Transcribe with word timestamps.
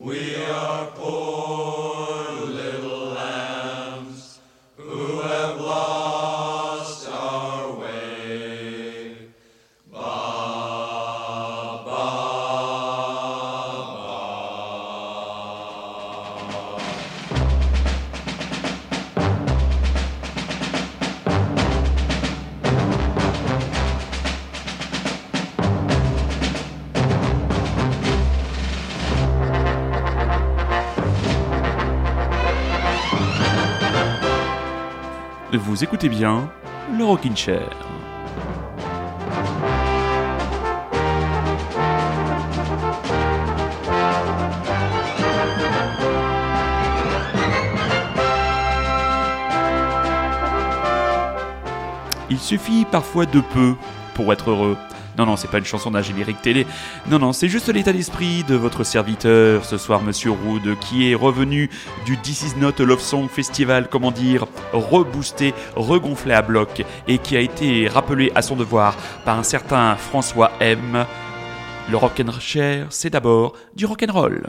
Vous 0.00 0.12
bien 36.06 36.48
le 36.96 37.04
Rockin' 37.04 37.36
Chair. 37.36 37.68
Il 52.30 52.38
suffit 52.38 52.84
parfois 52.84 53.26
de 53.26 53.40
peu 53.40 53.74
pour 54.14 54.32
être 54.32 54.50
heureux. 54.50 54.76
Non, 55.18 55.26
non, 55.26 55.36
c'est 55.36 55.50
pas 55.50 55.58
une 55.58 55.64
chanson 55.64 55.90
d'un 55.90 56.00
générique 56.00 56.40
télé. 56.42 56.64
Non, 57.10 57.18
non, 57.18 57.32
c'est 57.32 57.48
juste 57.48 57.68
l'état 57.68 57.92
d'esprit 57.92 58.44
de 58.44 58.54
votre 58.54 58.84
serviteur 58.84 59.64
ce 59.64 59.76
soir, 59.76 60.00
Monsieur 60.00 60.30
Rood, 60.30 60.78
qui 60.80 61.10
est 61.10 61.14
revenu 61.16 61.68
du 62.06 62.16
This 62.18 62.42
Is 62.42 62.60
Not 62.60 62.84
Love 62.84 63.00
Song 63.00 63.28
Festival, 63.28 63.88
comment 63.90 64.12
dire, 64.12 64.46
reboosté, 64.72 65.54
regonflé 65.74 66.34
à 66.34 66.42
bloc, 66.42 66.84
et 67.08 67.18
qui 67.18 67.36
a 67.36 67.40
été 67.40 67.88
rappelé 67.88 68.30
à 68.36 68.42
son 68.42 68.54
devoir 68.54 68.96
par 69.24 69.36
un 69.36 69.42
certain 69.42 69.96
François 69.96 70.52
M. 70.60 71.04
Le 71.90 71.96
rock'n'roll, 71.96 72.86
c'est 72.90 73.10
d'abord 73.10 73.54
du 73.74 73.86
rock'n'roll. 73.86 74.46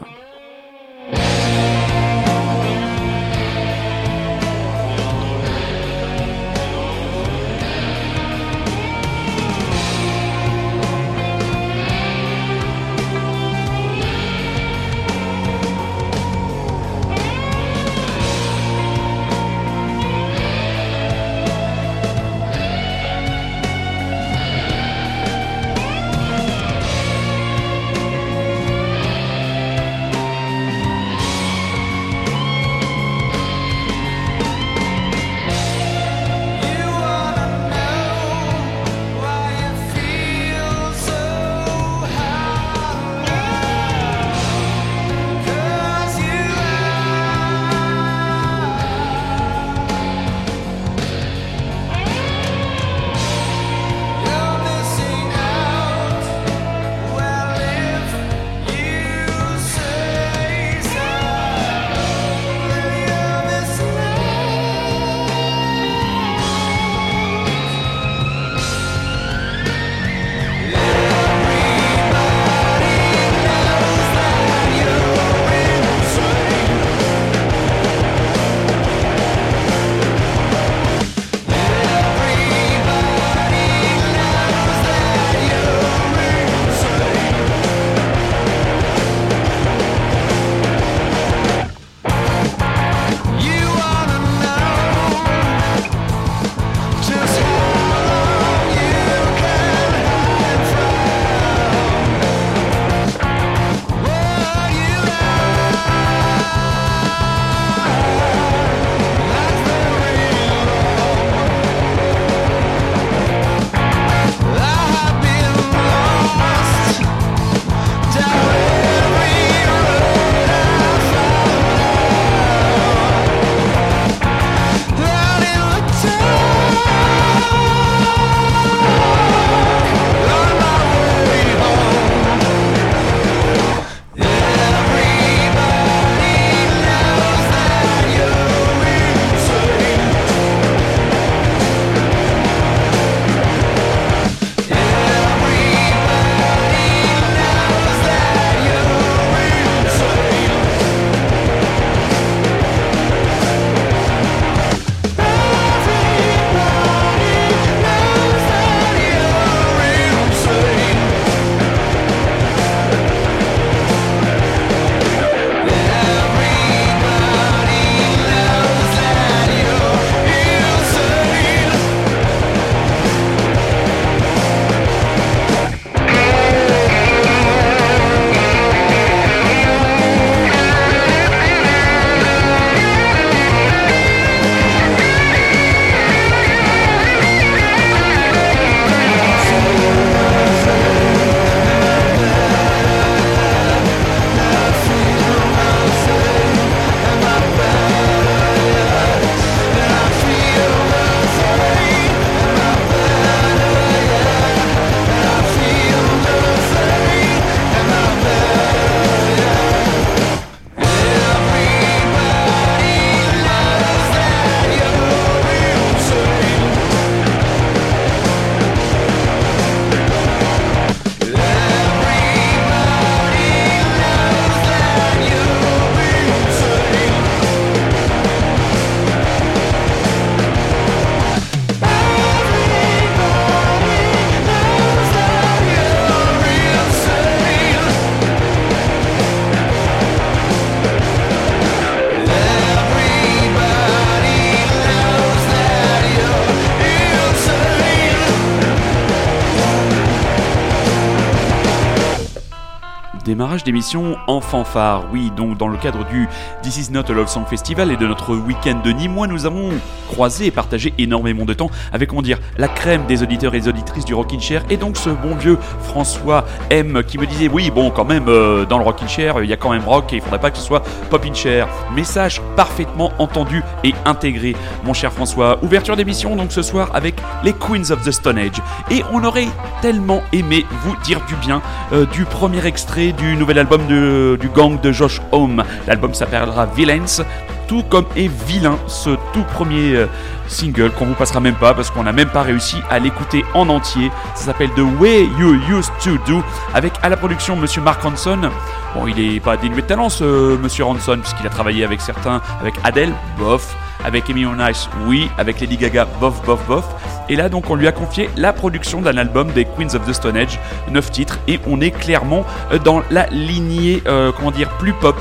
Démarrage 253.49 253.63
d'émission 253.63 254.15
en 254.27 254.41
fanfare, 254.41 255.05
oui, 255.11 255.31
donc 255.35 255.57
dans 255.57 255.69
le 255.69 255.77
cadre 255.77 256.05
du 256.05 256.29
This 256.61 256.77
Is 256.77 256.91
Not 256.91 257.09
a 257.09 257.13
Love 257.13 257.29
Song 257.29 257.45
Festival 257.49 257.91
et 257.91 257.97
de 257.97 258.05
notre 258.05 258.35
week-end 258.35 258.79
de 258.85 258.91
Nîmes, 258.91 259.25
nous 259.27 259.47
avons 259.47 259.71
croisé 260.07 260.45
et 260.45 260.51
partagé 260.51 260.93
énormément 260.99 261.45
de 261.45 261.55
temps 261.55 261.71
avec, 261.91 262.09
comment 262.09 262.21
dire, 262.21 262.37
la 262.59 262.67
crème 262.67 263.07
des 263.07 263.23
auditeurs 263.23 263.55
et 263.55 263.59
des 263.61 263.67
auditrices 263.67 264.05
du 264.05 264.13
Rockin' 264.13 264.39
Chair 264.39 264.61
et 264.69 264.77
donc 264.77 264.97
ce 264.97 265.09
bon 265.09 265.33
vieux 265.33 265.57
François 265.81 266.45
M 266.69 267.01
qui 267.07 267.17
me 267.17 267.25
disait, 267.25 267.47
oui, 267.47 267.71
bon, 267.71 267.89
quand 267.89 268.05
même, 268.05 268.25
euh, 268.27 268.67
dans 268.67 268.77
le 268.77 268.83
Rockin' 268.83 269.07
Chair, 269.07 269.41
il 269.41 269.49
y 269.49 269.53
a 269.53 269.57
quand 269.57 269.71
même 269.71 269.83
rock 269.83 270.13
et 270.13 270.17
il 270.17 270.21
faudrait 270.21 270.37
pas 270.37 270.51
que 270.51 270.57
ce 270.59 270.63
soit 270.63 270.83
Pop-in 271.09 271.33
Chair. 271.33 271.67
Message 271.95 272.43
parfaitement 272.55 273.11
entendu 273.17 273.63
et 273.83 273.95
intégré, 274.05 274.55
mon 274.83 274.93
cher 274.93 275.11
François. 275.11 275.57
Ouverture 275.63 275.95
d'émission 275.95 276.35
donc 276.35 276.51
ce 276.51 276.61
soir 276.61 276.91
avec 276.93 277.15
les 277.43 277.53
Queens 277.53 277.91
of 277.91 278.03
the 278.03 278.11
Stone 278.11 278.37
Age. 278.37 278.61
Et 278.91 279.03
on 279.11 279.23
aurait 279.23 279.47
tellement 279.81 280.21
aimé 280.33 280.65
vous 280.83 280.95
dire 281.03 281.21
du 281.27 281.35
bien 281.35 281.61
euh, 281.93 282.05
du 282.05 282.25
premier 282.25 282.65
extrait 282.65 283.11
du 283.11 283.35
nouvel 283.35 283.59
album 283.59 283.81
du 283.87 284.49
gang 284.49 284.79
de 284.79 284.91
Josh 284.91 285.21
Home. 285.31 285.63
L'album 285.87 286.13
s'appellera 286.13 286.65
Villains, 286.65 287.23
tout 287.67 287.83
comme 287.83 288.05
est 288.15 288.27
vilain 288.47 288.77
ce 288.87 289.11
tout 289.31 289.43
premier 289.53 289.95
euh, 289.95 290.07
single 290.47 290.91
qu'on 290.91 291.05
vous 291.05 291.13
passera 291.13 291.39
même 291.39 291.55
pas 291.55 291.73
parce 291.73 291.91
qu'on 291.91 292.03
n'a 292.03 292.11
même 292.11 292.29
pas 292.29 292.41
réussi 292.41 292.77
à 292.89 292.97
l'écouter 292.99 293.45
en 293.53 293.69
entier. 293.69 294.11
Ça 294.35 294.45
s'appelle 294.45 294.71
The 294.71 294.99
Way 294.99 295.29
You 295.39 295.53
Used 295.69 295.91
to 296.03 296.17
Do 296.27 296.43
avec 296.73 296.93
à 297.03 297.09
la 297.09 297.15
production 297.15 297.55
Monsieur 297.55 297.81
Mark 297.81 298.01
Ronson. 298.01 298.49
Bon, 298.95 299.07
il 299.07 299.19
est 299.19 299.39
pas 299.39 299.55
dénué 299.55 299.83
de 299.83 299.87
talent 299.87 300.09
ce 300.09 300.57
Monsieur 300.57 300.83
Ronson 300.83 301.19
puisqu'il 301.21 301.45
a 301.45 301.51
travaillé 301.51 301.83
avec 301.83 302.01
certains, 302.01 302.41
avec 302.59 302.73
Adele, 302.83 303.13
bof, 303.37 303.75
avec 304.03 304.29
Amy 304.29 304.45
Nice, 304.45 304.89
oui, 305.05 305.29
avec 305.37 305.59
Lady 305.59 305.77
Gaga, 305.77 306.07
bof, 306.19 306.43
bof, 306.45 306.65
bof. 306.67 306.85
Et 307.29 307.35
là, 307.35 307.47
donc, 307.47 307.69
on 307.69 307.75
lui 307.75 307.87
a 307.87 307.91
confié 307.91 308.29
la 308.35 308.53
production 308.53 309.01
d'un 309.01 309.15
album 309.17 309.51
des 309.51 309.65
Queens 309.65 309.95
of 309.95 310.05
the 310.07 310.13
Stone 310.13 310.35
Age, 310.35 310.59
9 310.89 311.11
titres, 311.11 311.39
et 311.47 311.59
on 311.67 311.79
est 311.79 311.91
clairement 311.91 312.43
euh, 312.71 312.79
dans 312.79 313.03
la 313.11 313.27
lignée, 313.27 314.01
euh, 314.07 314.31
comment 314.35 314.51
dire, 314.51 314.69
plus 314.79 314.93
pop 314.93 315.15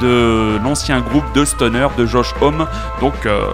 de 0.00 0.58
l'ancien 0.64 1.00
groupe 1.00 1.24
de 1.34 1.44
Stoner 1.44 1.86
de 1.96 2.06
Josh 2.06 2.34
Homme. 2.40 2.66
Donc, 3.00 3.14
euh, 3.26 3.44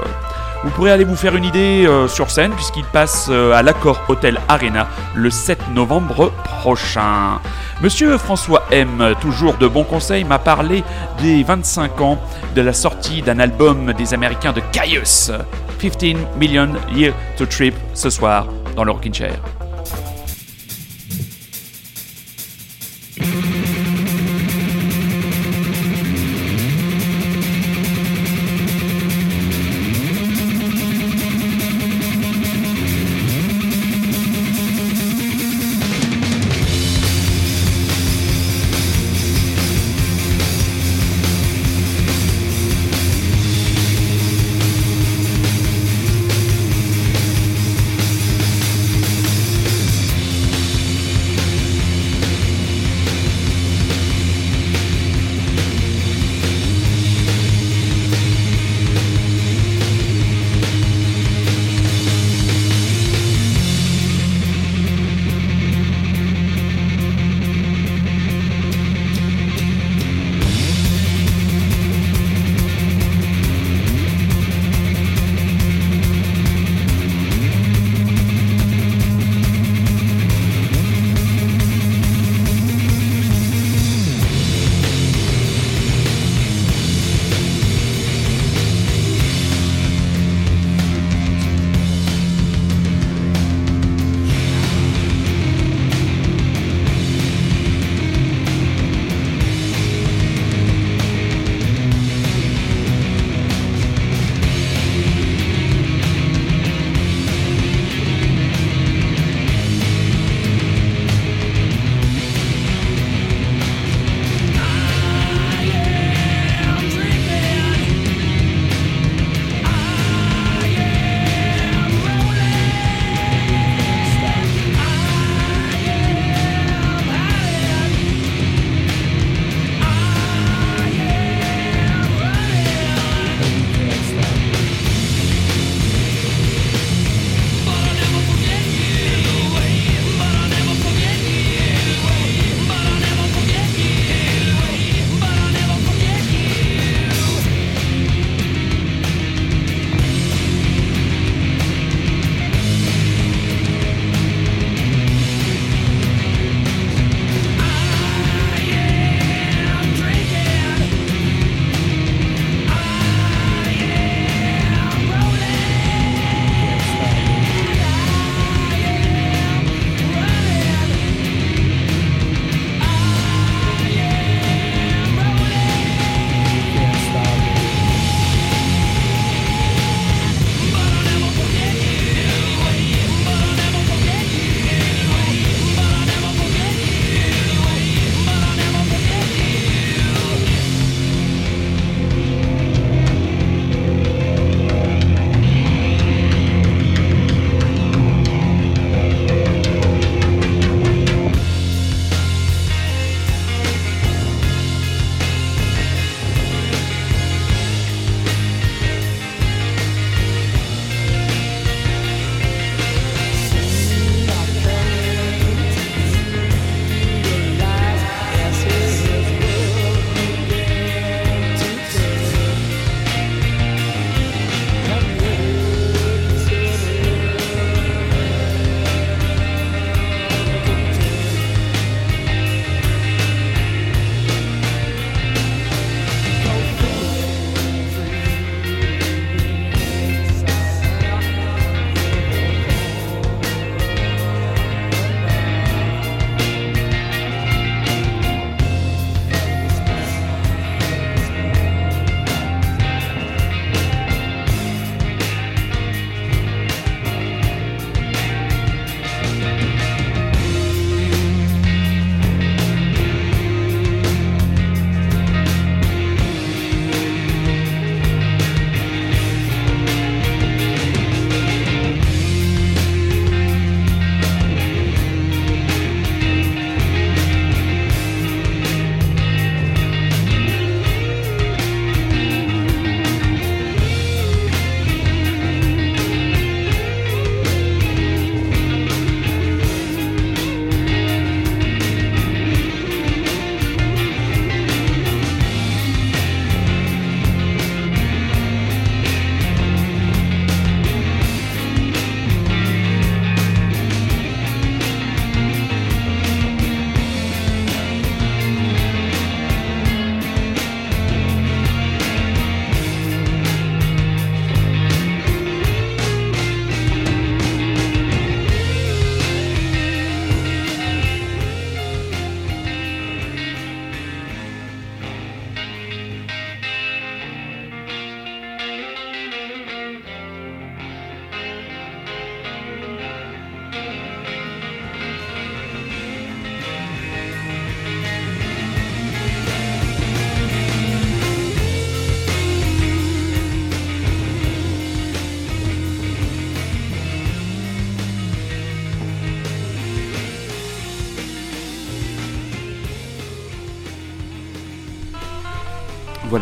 vous 0.65 0.71
pourrez 0.71 0.91
aller 0.91 1.05
vous 1.05 1.17
faire 1.17 1.37
une 1.37 1.45
idée 1.45 1.89
sur 2.09 2.31
scène 2.31 2.51
puisqu'il 2.53 2.85
passe 2.85 3.31
à 3.31 3.63
l'accord 3.63 4.03
Hotel 4.09 4.39
Arena 4.47 4.89
le 5.15 5.31
7 5.31 5.71
novembre 5.75 6.33
prochain. 6.45 7.41
Monsieur 7.81 8.19
François 8.19 8.65
M, 8.71 9.15
toujours 9.23 9.55
de 9.55 9.67
bons 9.67 9.85
conseils, 9.85 10.25
m'a 10.25 10.39
parlé 10.39 10.85
des 11.23 11.43
25 11.45 12.01
ans 12.03 12.19
de 12.55 12.61
la 12.61 12.75
sortie 12.75 13.23
d'un 13.23 13.39
album 13.39 13.95
des 13.95 14.13
Américains 14.13 14.53
de 14.53 14.61
Caius. 14.71 15.33
15 15.81 16.37
Million 16.39 16.75
Year 16.95 17.15
to 17.39 17.47
Trip 17.47 17.75
ce 17.95 18.11
soir 18.11 18.47
dans 18.77 18.85
le 18.85 18.93
Rockin' 18.93 19.15
Chair. 19.15 19.60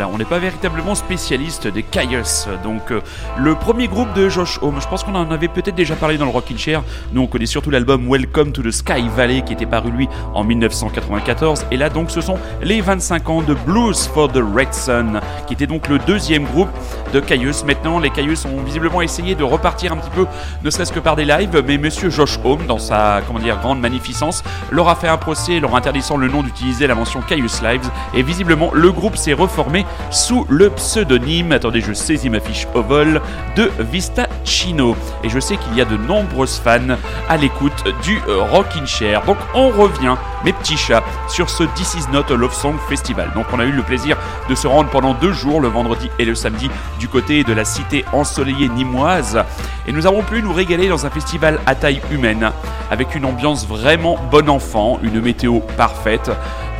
On 0.06 0.18
n'est 0.18 0.24
pas 0.24 0.38
véritablement 0.38 0.94
spécialiste 0.94 1.66
des 1.66 1.82
Caius. 1.82 2.46
Donc, 2.62 2.90
euh, 2.90 3.00
le 3.36 3.54
premier 3.54 3.88
groupe 3.88 4.12
de 4.14 4.28
Josh 4.28 4.58
Home, 4.62 4.76
je 4.80 4.86
pense 4.86 5.02
qu'on 5.02 5.14
en 5.14 5.30
avait 5.30 5.48
peut-être 5.48 5.74
déjà 5.74 5.96
parlé 5.96 6.18
dans 6.18 6.24
le 6.24 6.30
Rockin' 6.30 6.58
Chair. 6.58 6.82
Nous, 7.12 7.20
on 7.20 7.26
connaît 7.26 7.46
surtout 7.46 7.70
l'album 7.70 8.08
Welcome 8.08 8.52
to 8.52 8.62
the 8.62 8.70
Sky 8.70 9.08
Valley 9.16 9.42
qui 9.42 9.54
était 9.54 9.66
paru 9.66 9.90
lui 9.90 10.08
en 10.34 10.44
1994. 10.44 11.66
Et 11.70 11.76
là, 11.76 11.88
donc, 11.88 12.10
ce 12.10 12.20
sont 12.20 12.38
les 12.62 12.80
25 12.80 13.28
ans 13.30 13.42
de 13.42 13.54
Blues 13.54 14.08
for 14.12 14.30
the 14.30 14.42
Red 14.54 14.72
Sun, 14.72 15.20
qui 15.46 15.54
était 15.54 15.66
donc 15.66 15.88
le 15.88 15.98
deuxième 15.98 16.44
groupe 16.44 16.70
de 17.12 17.20
Caius. 17.20 17.64
Maintenant, 17.64 17.98
les 17.98 18.10
Caius 18.10 18.44
ont 18.44 18.62
visiblement 18.62 19.02
essayé 19.02 19.34
de 19.34 19.44
repartir 19.44 19.92
un 19.92 19.96
petit 19.96 20.10
peu, 20.10 20.26
ne 20.62 20.70
serait-ce 20.70 20.92
que 20.92 21.00
par 21.00 21.16
des 21.16 21.24
lives, 21.24 21.62
mais 21.66 21.78
monsieur 21.78 22.10
Josh 22.10 22.38
Home, 22.44 22.66
dans 22.66 22.78
sa 22.78 23.20
comment 23.26 23.38
dire, 23.38 23.58
grande 23.60 23.80
magnificence, 23.80 24.44
leur 24.70 24.88
a 24.88 24.94
fait 24.94 25.08
un 25.08 25.16
procès 25.16 25.60
leur 25.60 25.74
interdisant 25.74 26.16
le 26.16 26.28
nom 26.28 26.42
d'utiliser 26.42 26.86
la 26.86 26.94
mention 26.94 27.20
Caius 27.20 27.62
Lives. 27.62 27.90
Et 28.14 28.22
visiblement, 28.22 28.70
le 28.72 28.92
groupe 28.92 29.16
s'est 29.16 29.32
reformé 29.32 29.84
sous 30.10 30.46
le 30.48 30.70
pseudonyme, 30.70 31.52
attendez, 31.52 31.80
je 31.80 31.92
saisis 31.92 32.30
ma 32.30 32.40
fiche 32.40 32.66
au 32.74 32.82
vol, 32.82 33.20
de 33.56 33.70
Vista 33.90 34.28
Chino. 34.44 34.96
Et 35.22 35.28
je 35.28 35.40
sais 35.40 35.56
qu'il 35.56 35.76
y 35.76 35.80
a 35.80 35.84
de 35.84 35.96
nombreuses 35.96 36.60
fans 36.62 36.96
à 37.28 37.36
l'écoute 37.36 37.84
du 38.02 38.18
Rockin' 38.26 38.86
Chair. 38.86 39.22
Donc 39.24 39.36
on 39.54 39.68
revient, 39.68 40.14
mes 40.44 40.52
petits 40.52 40.76
chats, 40.76 41.02
sur 41.28 41.50
ce 41.50 41.64
This 41.74 41.94
Is 41.94 42.12
Not 42.12 42.32
a 42.32 42.36
Love 42.36 42.54
Song 42.54 42.76
Festival. 42.88 43.30
Donc 43.34 43.46
on 43.52 43.60
a 43.60 43.64
eu 43.64 43.72
le 43.72 43.82
plaisir 43.82 44.16
de 44.48 44.54
se 44.54 44.66
rendre 44.66 44.90
pendant 44.90 45.14
deux 45.14 45.32
jours, 45.32 45.60
le 45.60 45.68
vendredi 45.68 46.08
et 46.18 46.24
le 46.24 46.34
samedi, 46.34 46.70
du 46.98 47.08
côté 47.08 47.44
de 47.44 47.52
la 47.52 47.64
cité 47.64 48.04
ensoleillée 48.12 48.68
nimoise. 48.68 49.42
Et 49.86 49.92
nous 49.92 50.06
avons 50.06 50.22
pu 50.22 50.42
nous 50.42 50.52
régaler 50.52 50.88
dans 50.88 51.06
un 51.06 51.10
festival 51.10 51.60
à 51.66 51.74
taille 51.74 52.00
humaine, 52.10 52.50
avec 52.90 53.14
une 53.14 53.24
ambiance 53.24 53.66
vraiment 53.66 54.18
bon 54.30 54.48
enfant, 54.48 54.98
une 55.02 55.20
météo 55.20 55.60
parfaite, 55.76 56.30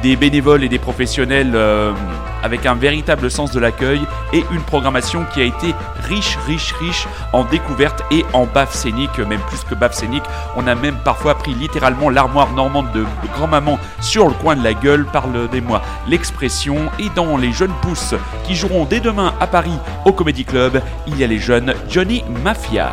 des 0.03 0.17
bénévoles 0.17 0.65
et 0.65 0.69
des 0.69 0.79
professionnels 0.79 1.53
euh, 1.55 1.93
avec 2.43 2.67
un 2.67 2.75
véritable 2.75 3.31
sens 3.31 3.53
de 3.53 3.61
l'accueil 3.61 4.01
et 4.33 4.45
une 4.53 4.63
programmation 4.63 5.25
qui 5.33 5.41
a 5.41 5.45
été 5.45 5.75
riche, 6.09 6.39
riche, 6.47 6.73
riche 6.81 7.07
en 7.33 7.45
découvertes 7.45 8.03
et 8.11 8.25
en 8.33 8.47
baffes 8.47 8.75
scéniques, 8.75 9.19
même 9.19 9.41
plus 9.41 9.65
que 9.65 9.75
baffes 9.75 9.95
scéniques. 9.95 10.25
On 10.57 10.67
a 10.67 10.75
même 10.75 10.97
parfois 11.05 11.37
pris 11.37 11.55
littéralement 11.55 12.11
l'armoire 12.11 12.53
normande 12.53 12.91
de 12.93 13.05
grand-maman 13.35 13.79
sur 14.01 14.29
le 14.29 14.35
coin 14.35 14.57
de 14.57 14.65
la 14.65 14.75
gueule, 14.75 15.07
parle-des-moi 15.07 15.83
l'expression. 16.09 16.77
Et 16.99 17.09
dans 17.15 17.37
les 17.37 17.53
jeunes 17.53 17.75
pousses 17.83 18.15
qui 18.45 18.55
joueront 18.55 18.85
dès 18.85 19.01
demain 19.01 19.35
à 19.41 19.47
Paris 19.47 19.79
au 20.05 20.13
Comedy 20.13 20.45
Club, 20.45 20.83
il 21.07 21.19
y 21.19 21.25
a 21.25 21.27
les 21.27 21.39
jeunes 21.39 21.75
Johnny 21.89 22.25
Mafia. 22.45 22.91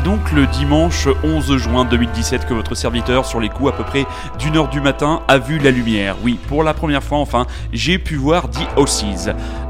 C'est 0.00 0.06
donc 0.06 0.32
le 0.32 0.46
dimanche 0.46 1.08
11 1.22 1.58
juin 1.58 1.84
2017 1.84 2.46
que 2.46 2.54
votre 2.54 2.74
serviteur, 2.74 3.26
sur 3.26 3.38
les 3.38 3.50
coups 3.50 3.70
à 3.70 3.76
peu 3.76 3.84
près 3.84 4.06
d'une 4.38 4.56
heure 4.56 4.68
du 4.68 4.80
matin, 4.80 5.20
a 5.28 5.36
vu 5.36 5.58
la 5.58 5.70
lumière. 5.70 6.16
Oui, 6.22 6.38
pour 6.48 6.62
la 6.62 6.72
première 6.72 7.02
fois 7.02 7.18
enfin, 7.18 7.44
j'ai 7.74 7.98
pu 7.98 8.16
voir 8.16 8.48
The. 8.48 8.60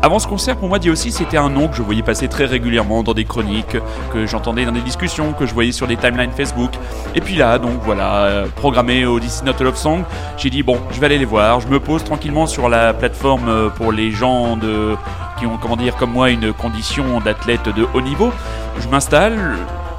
Avant 0.03 0.21
ce 0.21 0.29
concert, 0.29 0.57
pour 0.57 0.69
moi, 0.69 0.79
The 0.79 0.95
c'était 0.95 1.37
un 1.37 1.49
nom 1.49 1.67
que 1.67 1.75
je 1.75 1.83
voyais 1.83 2.05
passer 2.05 2.29
très 2.29 2.45
régulièrement 2.45 3.03
dans 3.03 3.13
des 3.13 3.25
chroniques, 3.25 3.77
que 4.13 4.25
j'entendais 4.27 4.65
dans 4.65 4.71
des 4.71 4.83
discussions, 4.83 5.33
que 5.33 5.47
je 5.47 5.55
voyais 5.55 5.73
sur 5.73 5.89
des 5.89 5.97
timelines 5.97 6.31
Facebook. 6.31 6.71
Et 7.17 7.21
puis 7.21 7.35
là, 7.35 7.59
donc 7.59 7.81
voilà, 7.83 8.27
euh, 8.27 8.47
programmé 8.55 9.07
au 9.07 9.19
This 9.19 9.43
Not 9.43 9.55
Love 9.65 9.77
Song, 9.77 10.05
j'ai 10.37 10.51
dit 10.51 10.63
bon, 10.63 10.79
je 10.93 11.01
vais 11.01 11.07
aller 11.07 11.19
les 11.19 11.25
voir. 11.25 11.59
Je 11.59 11.67
me 11.67 11.81
pose 11.81 12.05
tranquillement 12.05 12.47
sur 12.47 12.69
la 12.69 12.95
plateforme 12.95 13.49
euh, 13.49 13.69
pour 13.69 13.91
les 13.91 14.13
gens 14.13 14.57
de 14.57 14.95
qui 15.41 15.47
ont, 15.47 15.57
comment 15.57 15.77
dire, 15.77 15.97
comme 15.97 16.13
moi, 16.13 16.31
une 16.31 16.53
condition 16.53 17.19
d'athlète 17.19 17.69
de 17.75 17.85
haut 17.95 18.03
niveau. 18.03 18.31
Je 18.79 18.87
m'installe, 18.89 19.57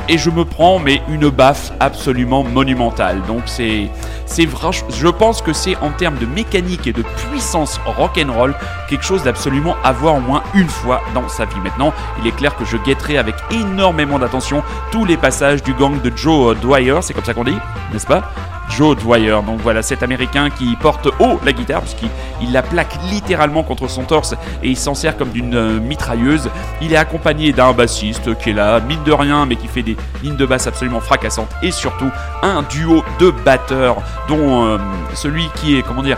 et 0.09 0.17
je 0.17 0.29
me 0.29 0.45
prends 0.45 0.79
mais 0.79 1.01
une 1.09 1.29
baffe 1.29 1.71
absolument 1.79 2.43
monumentale. 2.43 3.21
Donc 3.27 3.43
c'est 3.45 3.89
c'est 4.25 4.47
je 4.89 5.07
pense 5.07 5.41
que 5.41 5.53
c'est 5.53 5.75
en 5.77 5.91
termes 5.91 6.17
de 6.17 6.25
mécanique 6.25 6.87
et 6.87 6.93
de 6.93 7.03
puissance 7.29 7.79
rock'n'roll 7.85 8.55
quelque 8.89 9.03
chose 9.03 9.23
d'absolument 9.23 9.75
à 9.83 9.91
voir 9.91 10.15
au 10.15 10.21
moins 10.21 10.43
une 10.53 10.69
fois 10.69 11.01
dans 11.13 11.27
sa 11.27 11.45
vie. 11.45 11.59
Maintenant, 11.63 11.93
il 12.19 12.27
est 12.27 12.35
clair 12.35 12.55
que 12.55 12.65
je 12.65 12.77
guetterai 12.77 13.17
avec 13.17 13.35
énormément 13.51 14.19
d'attention 14.19 14.63
tous 14.91 15.05
les 15.05 15.17
passages 15.17 15.63
du 15.63 15.73
gang 15.73 16.01
de 16.01 16.11
Joe 16.15 16.57
Dwyer, 16.57 16.99
c'est 17.01 17.13
comme 17.13 17.25
ça 17.25 17.33
qu'on 17.33 17.43
dit, 17.43 17.57
n'est-ce 17.91 18.07
pas? 18.07 18.31
Joe 18.71 18.95
Dwyer. 18.97 19.37
Donc 19.45 19.59
voilà, 19.61 19.81
cet 19.81 20.03
américain 20.03 20.49
qui 20.49 20.75
porte 20.75 21.07
haut 21.19 21.39
la 21.45 21.53
guitare, 21.53 21.81
puisqu'il 21.81 22.51
la 22.51 22.61
plaque 22.61 22.97
littéralement 23.11 23.63
contre 23.63 23.87
son 23.87 24.03
torse 24.03 24.33
et 24.63 24.69
il 24.69 24.77
s'en 24.77 24.95
sert 24.95 25.17
comme 25.17 25.29
d'une 25.29 25.55
euh, 25.55 25.79
mitrailleuse. 25.79 26.49
Il 26.81 26.93
est 26.93 26.97
accompagné 26.97 27.51
d'un 27.51 27.73
bassiste 27.73 28.37
qui 28.39 28.51
est 28.51 28.53
là, 28.53 28.79
mine 28.79 29.03
de 29.03 29.11
rien, 29.11 29.45
mais 29.45 29.55
qui 29.55 29.67
fait 29.67 29.83
des 29.83 29.97
lignes 30.23 30.35
de 30.35 30.45
basse 30.45 30.67
absolument 30.67 31.01
fracassantes. 31.01 31.51
Et 31.61 31.71
surtout, 31.71 32.09
un 32.41 32.63
duo 32.63 33.03
de 33.19 33.31
batteurs, 33.31 33.97
dont 34.27 34.65
euh, 34.65 34.77
celui 35.13 35.47
qui 35.55 35.77
est, 35.77 35.81
comment 35.81 36.03
dire, 36.03 36.17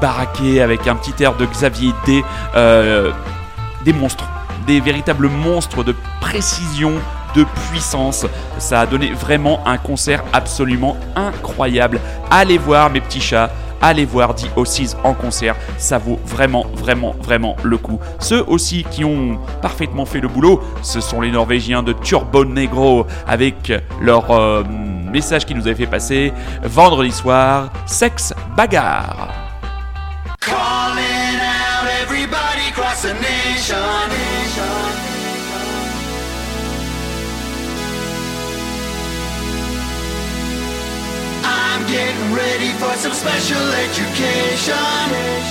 baraqué 0.00 0.62
avec 0.62 0.86
un 0.86 0.96
petit 0.96 1.22
air 1.22 1.34
de 1.34 1.44
Xavier 1.46 1.92
D. 2.06 2.24
Euh, 2.54 3.10
des 3.84 3.92
monstres 3.92 4.24
des 4.66 4.80
véritables 4.80 5.28
monstres 5.28 5.82
de 5.82 5.94
précision, 6.20 6.92
de 7.34 7.44
puissance. 7.70 8.26
Ça 8.58 8.80
a 8.80 8.86
donné 8.86 9.12
vraiment 9.12 9.60
un 9.66 9.78
concert 9.78 10.24
absolument 10.32 10.96
incroyable. 11.16 12.00
Allez 12.30 12.58
voir 12.58 12.90
mes 12.90 13.00
petits 13.00 13.20
chats. 13.20 13.50
Allez 13.82 14.04
voir 14.04 14.34
The 14.34 14.46
Ossies 14.56 14.94
en 15.04 15.14
concert, 15.14 15.56
ça 15.78 15.96
vaut 15.96 16.20
vraiment, 16.26 16.66
vraiment, 16.74 17.16
vraiment 17.22 17.56
le 17.62 17.78
coup. 17.78 17.98
Ceux 18.18 18.44
aussi 18.44 18.84
qui 18.90 19.06
ont 19.06 19.38
parfaitement 19.62 20.04
fait 20.04 20.20
le 20.20 20.28
boulot, 20.28 20.60
ce 20.82 21.00
sont 21.00 21.22
les 21.22 21.30
Norvégiens 21.30 21.82
de 21.82 21.94
Turbo 21.94 22.44
Negro 22.44 23.06
avec 23.26 23.72
leur 24.02 24.30
euh, 24.32 24.62
message 25.10 25.46
qui 25.46 25.54
nous 25.54 25.66
avait 25.66 25.74
fait 25.74 25.86
passer 25.86 26.32
vendredi 26.62 27.10
soir, 27.10 27.72
sexe 27.86 28.34
bagarre. 28.54 29.28
Getting 41.90 42.32
ready 42.32 42.72
for 42.78 42.94
some 42.96 43.12
special 43.12 43.62
education. 43.84 45.50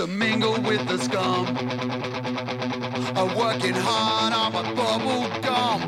To 0.00 0.06
mingle 0.06 0.58
with 0.62 0.82
the 0.88 0.96
scum. 0.96 1.46
I'm 3.18 3.36
working 3.36 3.74
hard 3.74 4.32
on 4.32 4.50
my 4.54 4.62
bubble 4.74 5.28
gum. 5.42 5.78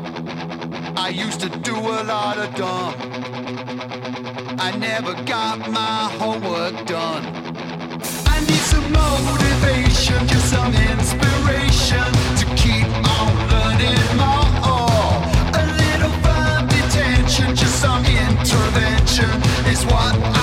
I 0.95 1.09
used 1.09 1.39
to 1.39 1.49
do 1.49 1.75
a 1.75 2.01
lot 2.03 2.37
of 2.37 2.53
dumb. 2.53 2.93
I 4.59 4.69
never 4.77 5.13
got 5.23 5.57
my 5.67 6.09
homework 6.19 6.85
done. 6.85 7.23
I 8.27 8.39
need 8.41 8.63
some 8.73 8.87
motivation, 8.91 10.27
just 10.27 10.47
some 10.51 10.73
inspiration 10.75 12.09
to 12.39 12.45
keep 12.63 12.89
on 13.17 13.29
learning 13.53 14.05
more. 14.21 15.09
A 15.61 15.63
little 15.81 16.13
fun 16.21 16.67
detention, 16.67 17.55
just 17.55 17.81
some 17.81 18.05
intervention 18.05 19.33
is 19.73 19.83
what 19.87 20.13
I'm 20.37 20.42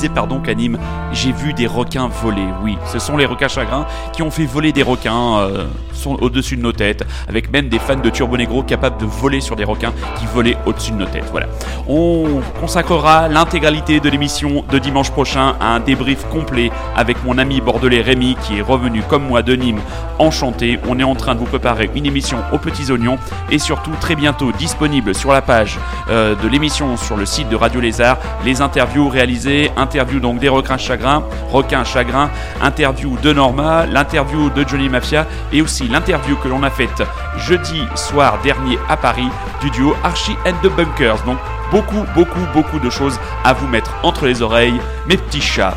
je 0.00 0.06
vous 0.06 0.08
disais, 0.08 0.14
pardon, 0.14 0.40
qu'anime, 0.40 0.78
j'ai 1.12 1.30
vu 1.30 1.52
des 1.52 1.66
requins 1.66 2.08
voler. 2.08 2.46
Oui, 2.62 2.78
ce 2.86 2.98
sont 2.98 3.18
les 3.18 3.26
requins 3.26 3.48
chagrins 3.48 3.86
qui 4.12 4.22
ont 4.22 4.30
fait 4.30 4.46
voler 4.46 4.72
des 4.72 4.82
requins 4.82 5.40
euh, 5.40 5.66
au-dessus 6.06 6.56
de 6.56 6.62
nos 6.62 6.72
têtes, 6.72 7.04
avec 7.28 7.52
même 7.52 7.68
des 7.68 7.78
fans 7.78 7.96
de 7.96 8.08
Turbo 8.08 8.38
Negro 8.38 8.62
capables 8.62 8.98
de 8.98 9.04
voler 9.04 9.40
sur 9.40 9.56
des 9.56 9.64
requins 9.64 9.92
qui 10.18 10.26
volaient 10.26 10.56
au-dessus 10.64 10.92
de 10.92 10.96
nos 10.96 11.04
têtes. 11.04 11.28
Voilà. 11.30 11.46
On 11.86 12.40
consacrera 12.60 13.28
l'intégralité 13.28 14.00
de 14.00 14.08
l'émission 14.08 14.64
de 14.70 14.78
dimanche 14.78 15.10
prochain 15.10 15.54
à 15.60 15.74
un 15.74 15.80
débrief 15.80 16.24
complet 16.28 16.70
avec 16.96 17.22
mon 17.24 17.36
ami 17.36 17.60
bordelais 17.60 18.00
Rémi 18.00 18.36
qui 18.42 18.58
est 18.58 18.62
revenu 18.62 19.02
comme 19.02 19.26
moi 19.26 19.42
de 19.42 19.54
Nîmes 19.54 19.80
enchanté. 20.18 20.78
On 20.88 20.98
est 20.98 21.04
en 21.04 21.14
train 21.14 21.34
de 21.34 21.40
vous 21.40 21.46
préparer 21.46 21.90
une 21.94 22.06
émission 22.06 22.38
aux 22.52 22.58
petits 22.58 22.90
oignons 22.90 23.18
et 23.50 23.58
surtout 23.58 23.92
très 24.00 24.14
bientôt 24.14 24.52
disponible 24.52 25.14
sur 25.14 25.32
la 25.32 25.42
page 25.42 25.78
euh, 26.08 26.34
de 26.34 26.48
l'émission 26.48 26.96
sur 26.96 27.16
le 27.16 27.26
site 27.26 27.48
de 27.48 27.56
Radio 27.56 27.80
Lézard 27.80 28.18
les 28.44 28.62
interviews 28.62 29.08
réalisées, 29.08 29.70
interview 29.90 30.20
donc 30.20 30.38
des 30.38 30.48
requins 30.48 30.78
chagrins, 30.78 31.24
requins 31.50 31.82
chagrins, 31.82 32.30
interview 32.62 33.16
de 33.22 33.32
Norma, 33.32 33.86
l'interview 33.86 34.48
de 34.50 34.64
Johnny 34.66 34.88
Mafia 34.88 35.26
et 35.52 35.62
aussi 35.62 35.88
l'interview 35.88 36.36
que 36.36 36.46
l'on 36.46 36.62
a 36.62 36.70
faite 36.70 37.02
jeudi 37.38 37.82
soir 37.96 38.38
dernier 38.44 38.78
à 38.88 38.96
Paris 38.96 39.28
du 39.60 39.68
duo 39.70 39.96
Archie 40.04 40.36
and 40.46 40.54
the 40.62 40.70
Bunkers. 40.76 41.24
Donc 41.26 41.38
beaucoup, 41.72 42.04
beaucoup, 42.14 42.46
beaucoup 42.54 42.78
de 42.78 42.88
choses 42.88 43.18
à 43.44 43.52
vous 43.52 43.66
mettre 43.66 43.92
entre 44.04 44.26
les 44.26 44.42
oreilles, 44.42 44.80
mes 45.08 45.16
petits 45.16 45.40
chats. 45.40 45.74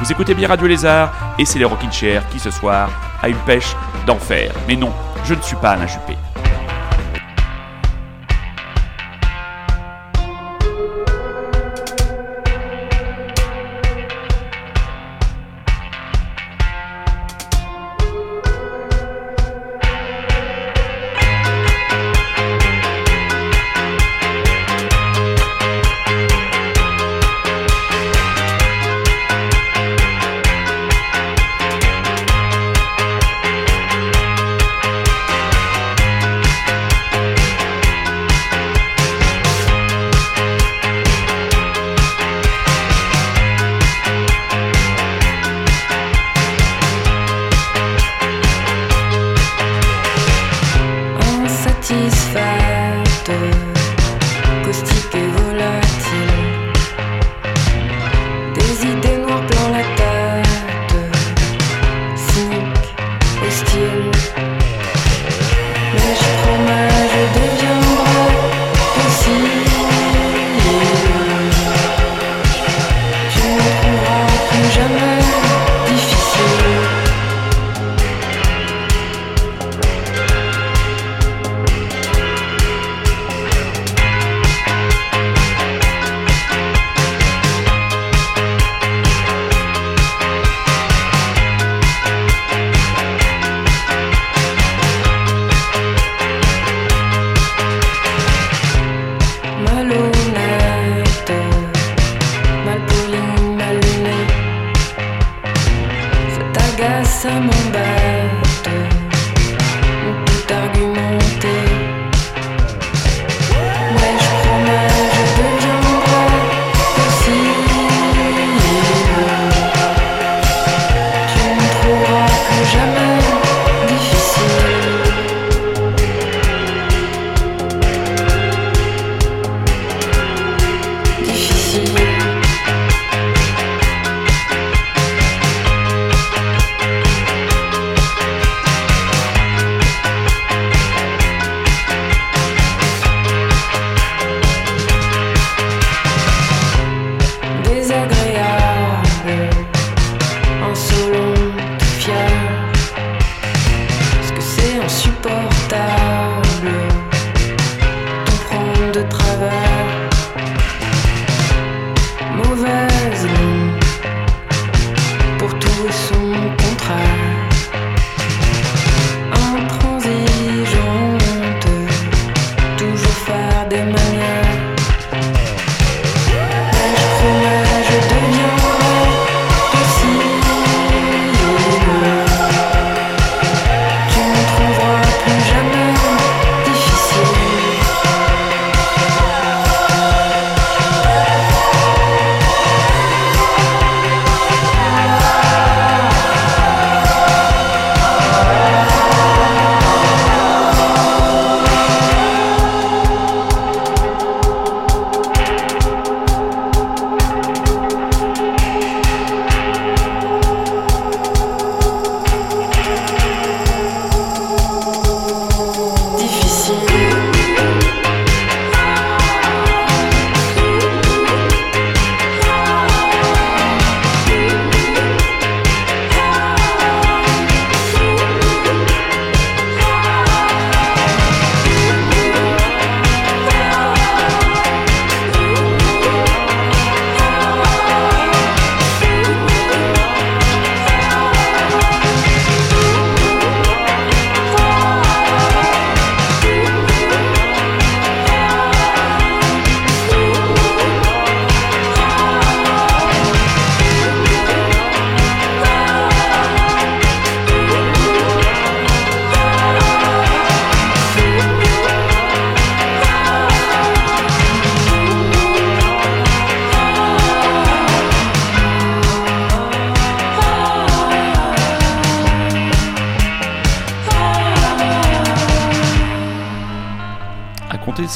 Vous 0.00 0.12
écoutez 0.12 0.34
bien 0.34 0.48
Radio 0.48 0.66
Lézard 0.66 1.10
et 1.38 1.46
c'est 1.46 1.58
les 1.58 1.64
Rockin' 1.64 1.90
Chair 1.90 2.28
qui 2.28 2.38
ce 2.38 2.50
soir 2.50 2.90
a 3.22 3.28
une 3.30 3.38
pêche 3.46 3.74
d'enfer. 4.06 4.52
Mais 4.68 4.76
non, 4.76 4.92
je 5.24 5.32
ne 5.32 5.40
suis 5.40 5.56
pas 5.56 5.70
Alain 5.70 5.86
Juppé. 5.86 6.25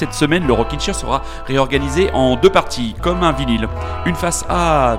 Cette 0.01 0.15
semaine, 0.15 0.47
le 0.47 0.55
Rockin' 0.55 0.81
Chair 0.81 0.95
sera 0.95 1.21
réorganisé 1.47 2.11
en 2.15 2.37
deux 2.37 2.49
parties, 2.49 2.95
comme 3.03 3.23
un 3.23 3.33
vinyle. 3.33 3.69
Une 4.07 4.15
face 4.15 4.47
A 4.49 4.99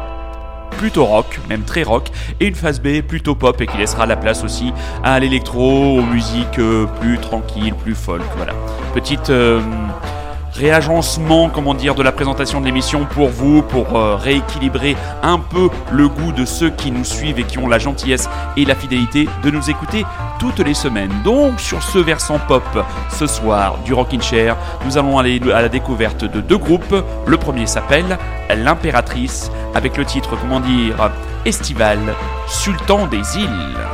plutôt 0.78 1.06
rock, 1.06 1.40
même 1.50 1.64
très 1.64 1.82
rock, 1.82 2.12
et 2.40 2.46
une 2.46 2.54
phase 2.54 2.80
B 2.80 3.02
plutôt 3.02 3.34
pop 3.34 3.60
et 3.60 3.66
qui 3.66 3.78
laissera 3.78 4.06
la 4.06 4.16
place 4.16 4.44
aussi 4.44 4.72
à 5.04 5.20
l'électro, 5.20 5.98
aux 5.98 6.04
musiques 6.04 6.60
euh, 6.60 6.86
plus 7.00 7.18
tranquilles, 7.18 7.74
plus 7.74 7.96
folk. 7.96 8.22
Voilà. 8.38 8.54
Petite 8.94 9.32
euh, 9.32 9.60
réagencement, 10.62 11.50
comment 11.50 11.74
dire, 11.74 11.96
de 11.96 12.04
la 12.04 12.12
présentation 12.12 12.62
de 12.62 12.66
l'émission 12.66 13.06
pour 13.06 13.30
vous, 13.30 13.64
pour 13.64 13.98
euh, 13.98 14.16
rééquilibrer 14.16 14.96
un 15.24 15.40
peu 15.40 15.70
le 15.92 16.08
goût 16.08 16.32
de 16.32 16.46
ceux 16.46 16.70
qui 16.70 16.92
nous 16.92 17.04
suivent 17.04 17.40
et 17.40 17.44
qui 17.44 17.58
ont 17.58 17.68
la 17.68 17.80
gentillesse 17.80 18.30
et 18.56 18.64
la 18.66 18.76
fidélité 18.76 19.28
de 19.44 19.50
nous 19.50 19.72
écouter 19.72 20.06
toutes 20.40 20.60
les 20.60 20.76
semaines. 20.76 21.12
Donc 21.24 21.60
sur 21.60 21.82
ce 21.82 21.98
versant 21.98 22.38
pop, 22.48 22.64
ce 23.10 23.26
soir 23.26 23.80
du 23.86 23.94
Rockin' 23.94 24.22
Chair, 24.22 24.56
nous 24.86 25.00
allons 25.00 25.18
aller 25.18 25.42
à 25.52 25.64
la 25.64 25.70
découverte 25.70 26.26
de 26.26 26.42
deux 26.42 26.60
groupes. 26.60 26.96
Le 27.26 27.38
premier 27.38 27.66
s'appelle 27.66 28.20
L'Impératrice, 28.56 29.52
avec 29.74 29.98
le 29.98 30.06
titre, 30.06 30.38
comment 30.40 30.60
dire, 30.60 31.10
estival, 31.44 32.00
Sultan 32.48 33.08
des 33.08 33.38
îles. 33.38 33.91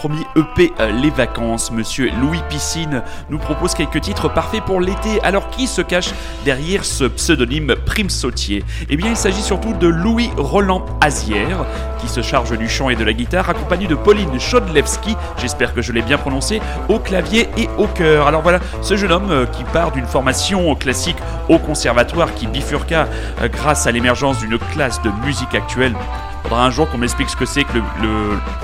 Premier 0.00 0.26
EP 0.34 0.72
euh, 0.80 0.90
Les 0.92 1.10
Vacances, 1.10 1.70
monsieur 1.70 2.10
Louis 2.22 2.40
Piscine 2.48 3.02
nous 3.28 3.36
propose 3.36 3.74
quelques 3.74 4.00
titres 4.00 4.32
parfaits 4.32 4.64
pour 4.64 4.80
l'été. 4.80 5.20
Alors 5.22 5.50
qui 5.50 5.66
se 5.66 5.82
cache 5.82 6.14
derrière 6.42 6.86
ce 6.86 7.04
pseudonyme 7.04 7.74
Prime 7.84 8.08
Sautier? 8.08 8.64
Eh 8.88 8.96
bien 8.96 9.10
il 9.10 9.16
s'agit 9.16 9.42
surtout 9.42 9.74
de 9.74 9.86
Louis 9.88 10.30
Roland 10.38 10.86
Azière 11.02 11.66
qui 12.00 12.08
se 12.08 12.22
charge 12.22 12.56
du 12.56 12.66
chant 12.66 12.88
et 12.88 12.96
de 12.96 13.04
la 13.04 13.12
guitare 13.12 13.50
accompagné 13.50 13.88
de 13.88 13.94
Pauline 13.94 14.40
Chodlewski, 14.40 15.16
j'espère 15.36 15.74
que 15.74 15.82
je 15.82 15.92
l'ai 15.92 16.00
bien 16.00 16.16
prononcé, 16.16 16.62
au 16.88 16.98
clavier 16.98 17.50
et 17.58 17.68
au 17.76 17.86
chœur. 17.86 18.26
Alors 18.26 18.40
voilà, 18.40 18.60
ce 18.80 18.96
jeune 18.96 19.12
homme 19.12 19.30
euh, 19.30 19.44
qui 19.44 19.64
part 19.64 19.92
d'une 19.92 20.06
formation 20.06 20.74
classique 20.76 21.18
au 21.50 21.58
conservatoire 21.58 22.32
qui 22.32 22.46
bifurqua 22.46 23.06
euh, 23.42 23.48
grâce 23.48 23.86
à 23.86 23.92
l'émergence 23.92 24.38
d'une 24.38 24.58
classe 24.58 25.02
de 25.02 25.10
musique 25.26 25.54
actuelle 25.54 25.94
Faudra 26.50 26.66
un 26.66 26.70
jour 26.70 26.90
qu'on 26.90 26.98
m'explique 26.98 27.30
ce 27.30 27.36
que 27.36 27.44
c'est 27.44 27.62
que 27.62 27.74
le, 27.74 27.82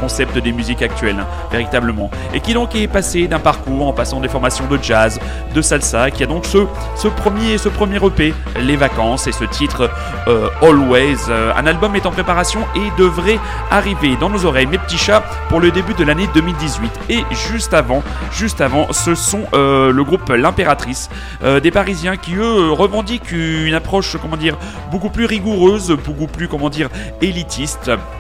concept 0.01 0.37
des 0.39 0.51
musiques 0.51 0.83
actuelles, 0.83 1.21
hein, 1.21 1.27
véritablement. 1.53 2.11
Et 2.35 2.41
qui 2.41 2.53
donc 2.53 2.75
est 2.75 2.89
passé 2.89 3.29
d'un 3.29 3.39
parcours 3.39 3.87
en 3.87 3.93
passant 3.93 4.19
des 4.19 4.27
formations 4.27 4.67
de 4.67 4.77
jazz, 4.83 5.21
de 5.55 5.63
salsa, 5.63 6.11
qui 6.11 6.25
a 6.25 6.27
donc 6.27 6.47
ce, 6.47 6.67
ce, 6.97 7.07
premier, 7.07 7.59
ce 7.59 7.69
premier 7.69 8.05
EP, 8.05 8.35
Les 8.61 8.75
Vacances, 8.75 9.29
et 9.29 9.33
ce 9.33 9.45
titre 9.45 9.89
euh, 10.27 10.49
Always. 10.63 11.17
Euh, 11.29 11.53
un 11.57 11.65
album 11.65 11.95
est 11.95 12.07
en 12.07 12.11
préparation 12.11 12.59
et 12.75 13.01
devrait 13.01 13.39
arriver 13.71 14.17
dans 14.17 14.31
nos 14.31 14.47
oreilles, 14.47 14.67
mes 14.67 14.79
petits 14.79 14.99
chats, 14.99 15.23
pour 15.49 15.61
le 15.61 15.71
début 15.71 15.95
de 15.95 16.03
l'année 16.03 16.29
2018. 16.35 16.91
Et 17.09 17.25
juste 17.49 17.73
avant, 17.73 18.03
juste 18.33 18.61
avant, 18.61 18.93
ce 18.93 19.15
sont 19.15 19.43
euh, 19.55 19.93
le 19.93 20.03
groupe 20.03 20.29
L'Impératrice, 20.29 21.09
des 21.63 21.71
Parisiens 21.71 22.17
qui 22.17 22.35
eux 22.35 22.73
revendiquent 22.73 23.31
une 23.31 23.75
approche, 23.75 24.17
comment 24.21 24.37
dire, 24.37 24.57
beaucoup 24.91 25.09
plus 25.09 25.25
rigoureuse, 25.25 25.97
beaucoup 26.05 26.27
plus, 26.27 26.49
comment 26.49 26.69
dire, 26.69 26.89
élitiste. 27.21 27.76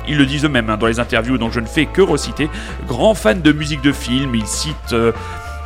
Ils 0.08 0.18
le 0.18 0.26
disent 0.26 0.44
eux-mêmes 0.44 0.70
hein, 0.70 0.76
dans 0.76 0.86
les 0.86 1.00
interviews, 1.00 1.38
donc 1.38 1.52
je 1.52 1.60
ne 1.60 1.66
fais 1.66 1.86
que 1.86 2.02
reciter. 2.02 2.48
Grand 2.86 3.14
fan 3.14 3.42
de 3.42 3.52
musique 3.52 3.82
de 3.82 3.92
film, 3.92 4.34
ils 4.34 4.46
citent. 4.46 4.92
euh, 4.92 5.12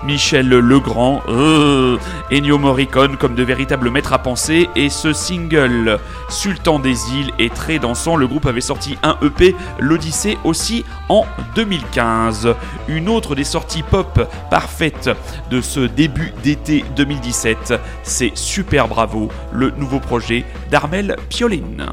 Michel 0.04 0.48
Legrand, 0.48 1.22
euh, 1.28 1.98
Ennio 2.32 2.58
Morricone 2.58 3.16
comme 3.16 3.34
de 3.34 3.42
véritables 3.42 3.90
maîtres 3.90 4.12
à 4.12 4.18
penser 4.18 4.68
et 4.76 4.88
ce 4.88 5.12
single 5.12 5.98
Sultan 6.28 6.78
des 6.78 7.12
îles 7.12 7.30
est 7.38 7.52
très 7.52 7.78
dansant. 7.78 8.16
Le 8.16 8.26
groupe 8.26 8.46
avait 8.46 8.60
sorti 8.60 8.96
un 9.02 9.16
EP, 9.22 9.54
l'Odyssée 9.78 10.38
aussi 10.44 10.84
en 11.08 11.26
2015. 11.54 12.54
Une 12.88 13.08
autre 13.08 13.34
des 13.34 13.44
sorties 13.44 13.82
pop 13.82 14.26
parfaites 14.50 15.10
de 15.50 15.60
ce 15.60 15.80
début 15.80 16.32
d'été 16.42 16.84
2017, 16.96 17.74
c'est 18.02 18.32
Super 18.34 18.88
Bravo, 18.88 19.28
le 19.52 19.70
nouveau 19.70 20.00
projet 20.00 20.44
d'Armel 20.70 21.16
Pioline. 21.28 21.86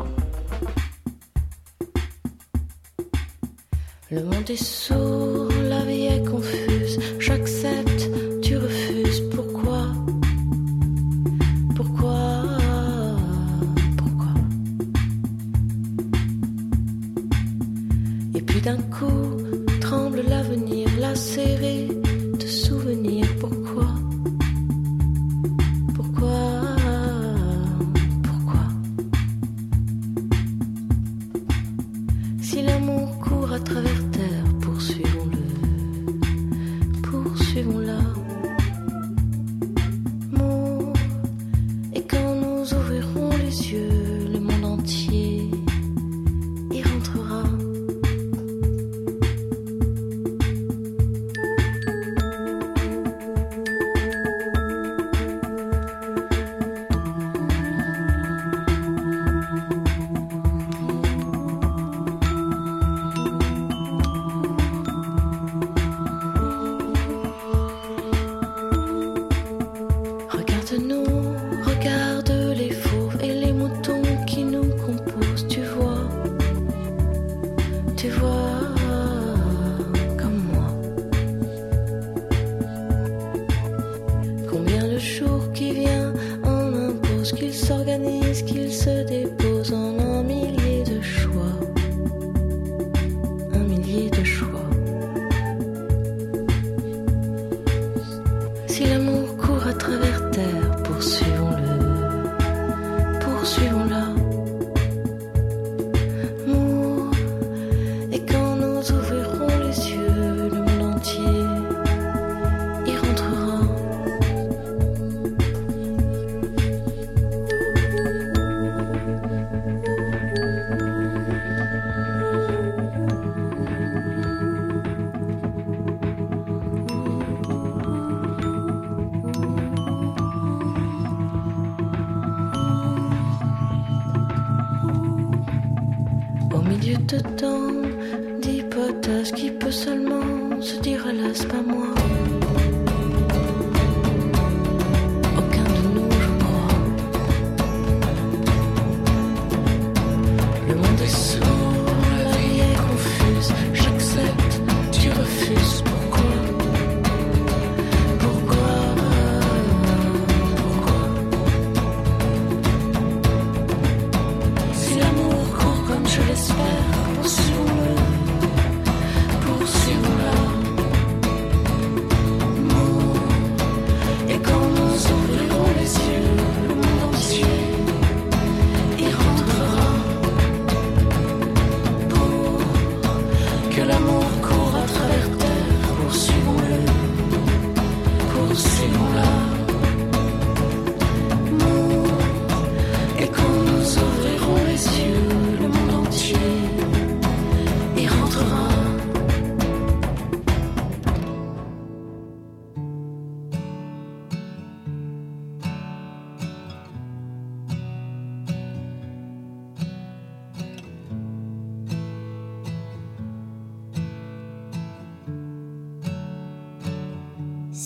Le 4.10 4.24
monde 4.24 4.50
est 4.50 4.56
sourd, 4.56 5.52
la 5.68 5.84
vie 5.84 6.08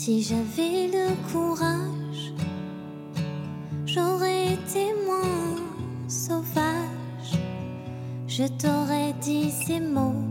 Si 0.03 0.23
j'avais 0.23 0.87
le 0.87 1.13
courage, 1.31 2.33
j'aurais 3.85 4.53
été 4.53 4.95
moins 5.05 5.57
sauvage. 6.07 7.37
Je 8.27 8.45
t'aurais 8.47 9.13
dit 9.21 9.51
ces 9.51 9.79
mots. 9.79 10.23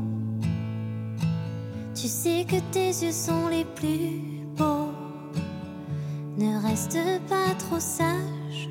Tu 1.95 2.09
sais 2.09 2.45
que 2.49 2.57
tes 2.73 2.89
yeux 2.89 3.13
sont 3.13 3.47
les 3.47 3.65
plus 3.65 4.43
beaux. 4.57 4.91
Ne 6.37 6.61
reste 6.67 6.99
pas 7.29 7.55
trop 7.57 7.79
sage. 7.79 8.69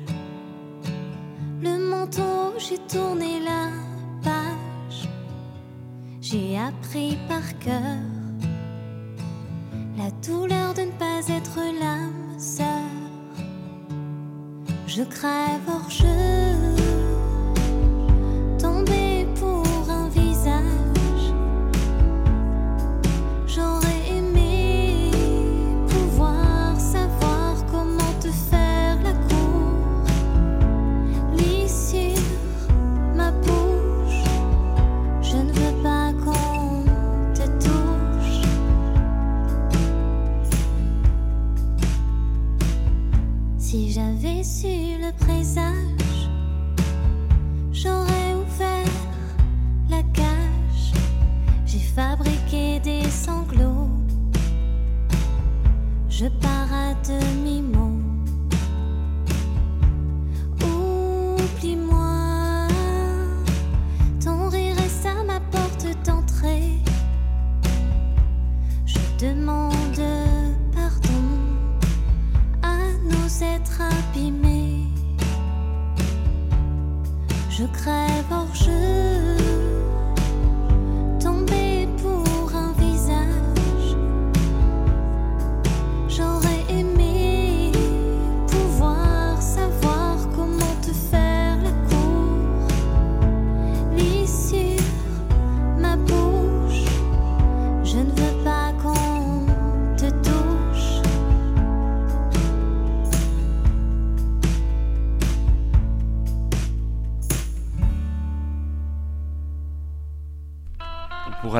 Le 1.62 1.78
manteau, 1.78 2.58
j'ai 2.58 2.76
tourné 2.94 3.40
la 3.40 3.70
page. 4.22 5.08
J'ai 6.20 6.58
appris 6.58 7.16
par 7.26 7.58
cœur 7.58 7.96
la 9.96 10.10
douleur 10.26 10.59
crève 15.10 15.68
hors 15.68 15.90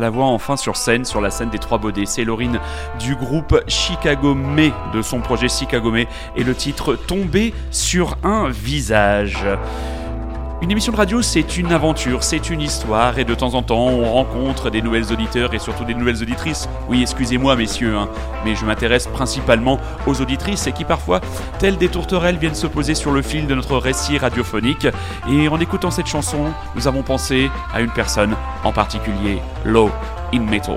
La 0.01 0.09
voir 0.09 0.29
enfin 0.29 0.57
sur 0.57 0.79
scène, 0.79 1.05
sur 1.05 1.21
la 1.21 1.31
scène 1.31 1.51
des 1.51 1.59
Trois 1.59 1.77
Baudets. 1.77 2.07
C'est 2.07 2.25
Laurine 2.25 2.59
du 2.99 3.15
groupe 3.17 3.63
Chicago 3.69 4.35
May, 4.35 4.73
de 4.95 5.03
son 5.03 5.21
projet 5.21 5.49
Chicago 5.49 5.91
May, 5.91 6.09
et 6.37 6.43
le 6.43 6.55
titre 6.55 6.95
Tomber 6.95 7.53
sur 7.71 8.17
un 8.25 8.49
visage. 8.49 9.45
Une 10.63 10.71
émission 10.71 10.93
de 10.93 10.99
radio, 10.99 11.23
c'est 11.23 11.57
une 11.57 11.73
aventure, 11.73 12.23
c'est 12.23 12.51
une 12.51 12.61
histoire, 12.61 13.19
et 13.19 13.25
de 13.25 13.35
temps 13.35 13.55
en 13.55 13.63
temps, 13.63 13.87
on 13.87 14.13
rencontre 14.13 14.69
des 14.69 14.83
nouvelles 14.83 15.11
auditeurs 15.11 15.55
et 15.55 15.59
surtout 15.59 15.87
des 15.87 15.95
nouvelles 15.95 16.23
auditrices. 16.23 16.69
Oui, 16.87 17.01
excusez-moi, 17.01 17.57
messieurs, 17.57 17.97
hein, 17.97 18.11
mais 18.45 18.55
je 18.55 18.67
m'intéresse 18.67 19.07
principalement 19.07 19.81
aux 20.07 20.21
auditrices 20.21 20.67
et 20.67 20.73
qui 20.73 20.85
parfois, 20.85 21.23
telles 21.59 21.79
des 21.79 21.89
tourterelles, 21.89 22.37
viennent 22.37 22.55
se 22.55 22.67
poser 22.67 22.95
sur 22.95 23.11
le 23.11 23.23
fil 23.23 23.47
de 23.47 23.55
notre 23.55 23.79
récit 23.79 24.19
radiophonique. 24.19 24.87
Et 25.31 25.49
en 25.49 25.59
écoutant 25.59 25.91
cette 25.91 26.09
chanson, 26.09 26.53
nous 26.75 26.87
avons 26.87 27.03
pensé 27.03 27.51
à 27.73 27.81
une 27.81 27.91
personne 27.91 28.37
en 28.63 28.73
particulier, 28.73 29.39
Low 29.65 29.91
in 30.35 30.41
Metal. 30.41 30.77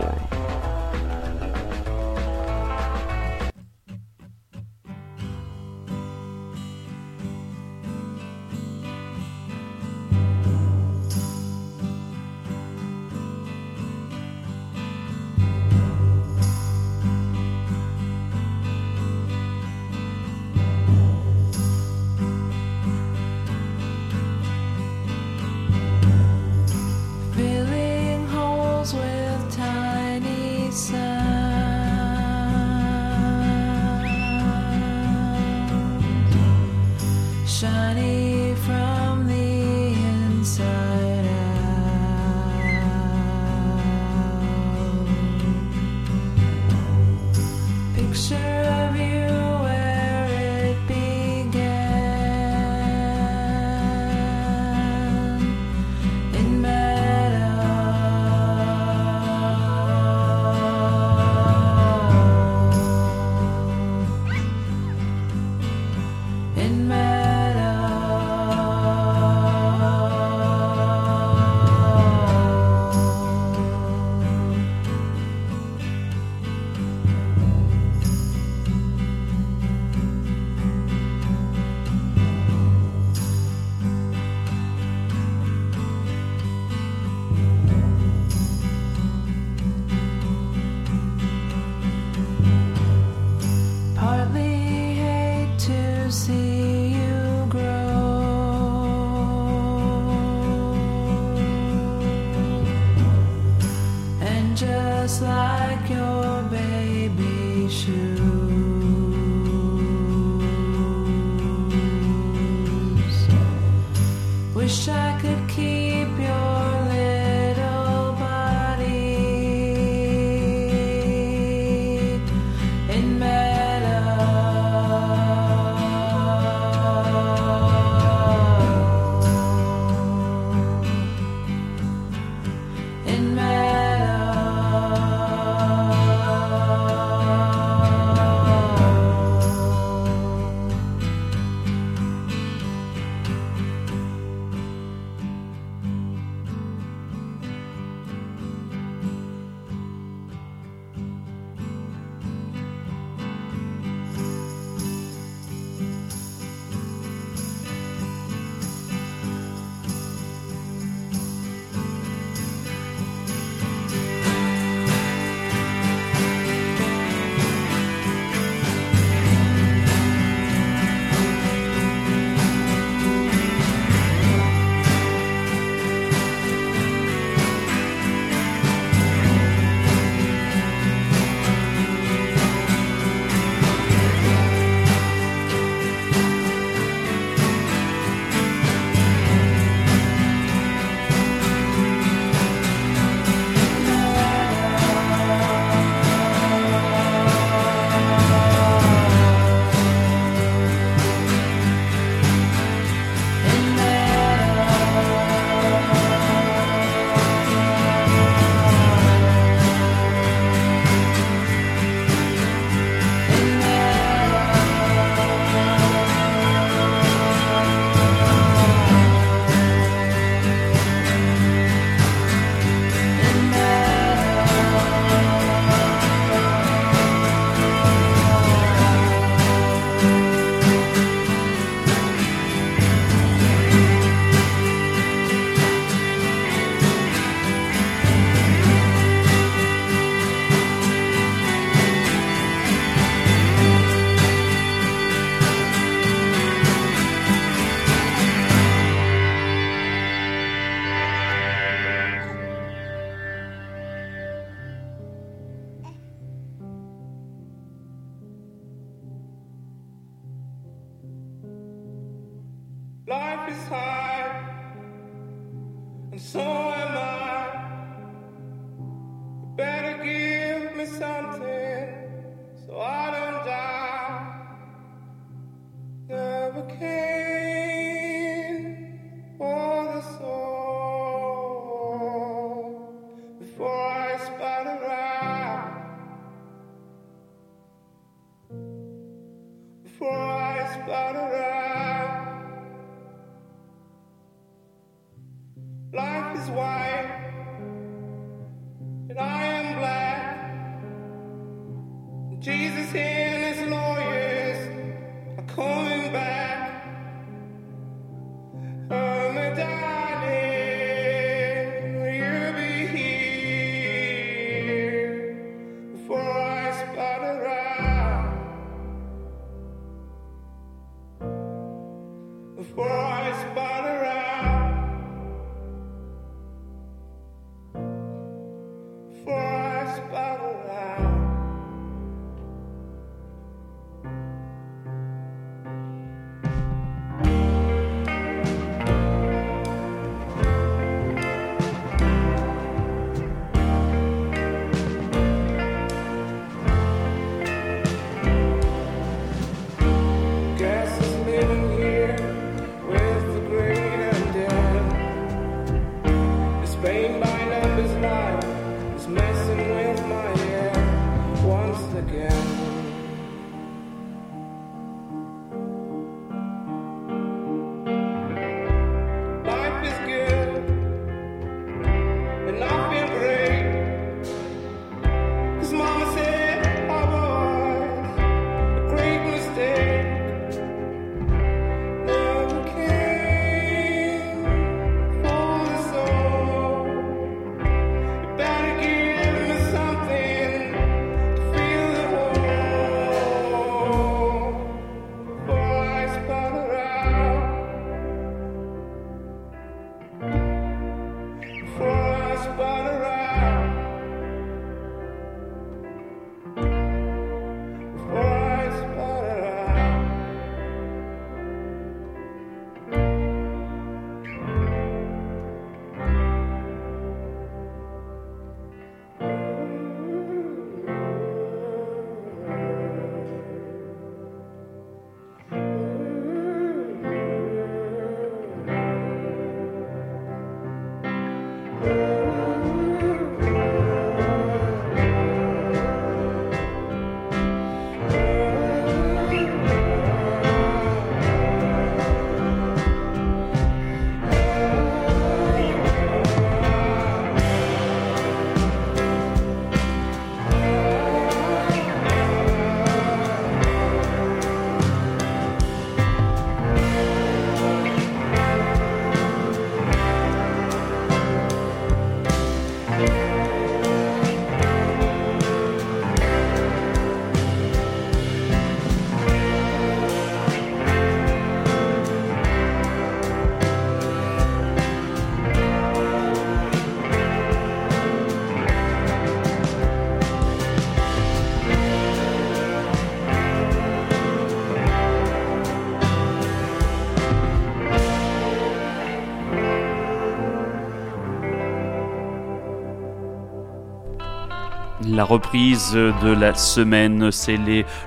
La 495.23 495.29
reprise 495.29 495.93
de 495.93 496.33
la 496.37 496.53
semaine, 496.53 497.31
c'est 497.31 497.57